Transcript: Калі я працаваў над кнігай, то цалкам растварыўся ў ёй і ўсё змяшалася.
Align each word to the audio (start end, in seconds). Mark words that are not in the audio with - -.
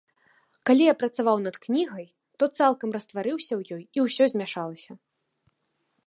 Калі 0.67 0.83
я 0.85 0.93
працаваў 1.01 1.37
над 1.47 1.55
кнігай, 1.65 2.07
то 2.43 2.49
цалкам 2.59 2.89
растварыўся 2.97 3.53
ў 3.59 3.77
ёй 3.77 3.83
і 3.99 4.07
ўсё 4.07 4.23
змяшалася. 4.33 4.91